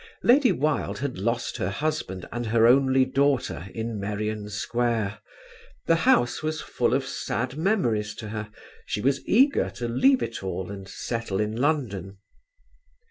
Lady 0.23 0.51
Wilde 0.51 0.97
had 0.97 1.19
lost 1.19 1.57
her 1.57 1.69
husband 1.69 2.27
and 2.31 2.47
her 2.47 2.65
only 2.65 3.05
daughter 3.05 3.67
in 3.71 3.99
Merrion 3.99 4.49
Square: 4.49 5.19
the 5.85 5.95
house 6.09 6.41
was 6.41 6.59
full 6.59 6.95
of 6.95 7.05
sad 7.05 7.55
memories 7.55 8.15
to 8.15 8.29
her, 8.29 8.49
she 8.87 8.99
was 8.99 9.23
eager 9.27 9.69
to 9.69 9.87
leave 9.87 10.23
it 10.23 10.41
all 10.43 10.71
and 10.71 10.89
settle 10.89 11.39
in 11.39 11.55
London. 11.55 12.17